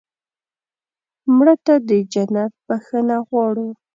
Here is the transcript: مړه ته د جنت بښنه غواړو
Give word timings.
مړه 1.35 1.55
ته 1.65 1.73
د 1.87 1.89
جنت 2.13 2.53
بښنه 2.67 3.17
غواړو 3.27 3.67